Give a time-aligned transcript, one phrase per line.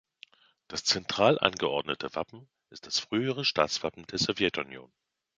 [0.67, 4.91] Das zentral angeordnete Wappen ist das frühere Staatswappen der Sowjetunion.